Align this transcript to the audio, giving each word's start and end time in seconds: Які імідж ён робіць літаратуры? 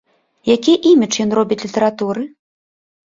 Які 0.55 0.73
імідж 0.93 1.19
ён 1.25 1.35
робіць 1.41 1.61
літаратуры? 1.67 2.21